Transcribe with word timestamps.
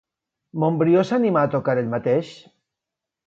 Montbrió 0.63 1.03
s'animà 1.09 1.43
a 1.47 1.51
tocar 1.55 1.77
ell 1.81 1.93
mateix? 1.93 2.31